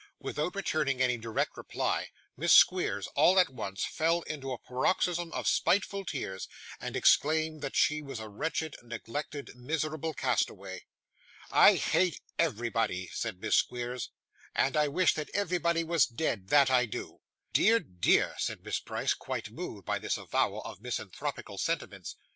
[0.17, 5.47] Without returning any direct reply, Miss Squeers, all at once, fell into a paroxysm of
[5.47, 6.47] spiteful tears,
[6.79, 10.83] and exclaimed that she was a wretched, neglected, miserable castaway.
[11.51, 14.09] 'I hate everybody,' said Miss Squeers,
[14.55, 17.19] 'and I wish that everybody was dead that I do.'
[17.53, 22.15] 'Dear, dear,' said Miss Price, quite moved by this avowal of misanthropical sentiments.